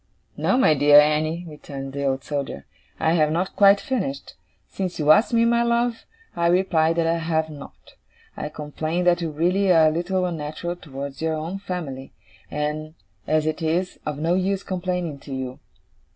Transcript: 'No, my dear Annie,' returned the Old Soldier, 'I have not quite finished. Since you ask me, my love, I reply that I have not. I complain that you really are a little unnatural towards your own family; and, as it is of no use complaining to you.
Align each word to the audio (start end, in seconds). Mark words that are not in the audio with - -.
'No, 0.35 0.57
my 0.57 0.73
dear 0.73 0.99
Annie,' 0.99 1.45
returned 1.47 1.93
the 1.93 2.05
Old 2.05 2.23
Soldier, 2.23 2.65
'I 2.99 3.13
have 3.13 3.31
not 3.31 3.55
quite 3.55 3.79
finished. 3.79 4.33
Since 4.67 4.97
you 4.97 5.11
ask 5.11 5.31
me, 5.31 5.45
my 5.45 5.61
love, 5.61 6.05
I 6.35 6.47
reply 6.47 6.91
that 6.91 7.05
I 7.05 7.19
have 7.19 7.51
not. 7.51 7.93
I 8.35 8.49
complain 8.49 9.03
that 9.03 9.21
you 9.21 9.29
really 9.29 9.71
are 9.71 9.89
a 9.89 9.91
little 9.91 10.25
unnatural 10.25 10.75
towards 10.77 11.21
your 11.21 11.35
own 11.35 11.59
family; 11.59 12.13
and, 12.49 12.95
as 13.27 13.45
it 13.45 13.61
is 13.61 13.99
of 14.03 14.17
no 14.17 14.33
use 14.33 14.63
complaining 14.63 15.19
to 15.19 15.35
you. 15.35 15.59